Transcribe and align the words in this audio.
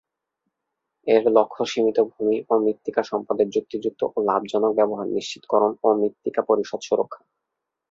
এর 1.07 1.23
লক্ষ্য 1.31 1.63
সীমিত 1.65 1.97
ভূমি 2.11 2.37
ও 2.49 2.63
মৃত্তিকা 2.63 3.01
সম্পদের 3.03 3.47
যুক্তিযুক্ত 3.49 4.01
ও 4.07 4.27
লাভজনক 4.27 4.71
ব্যবহার 4.75 5.07
নিশ্চিতকরণ 5.15 5.71
এবং 5.77 5.93
মৃত্তিকা 6.01 6.41
পরিবেশ 6.49 6.71
সুরক্ষা। 6.87 7.21